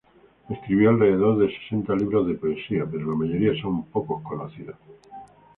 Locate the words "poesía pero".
2.33-3.11